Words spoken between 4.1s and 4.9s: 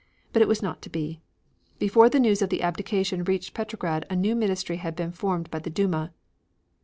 new ministry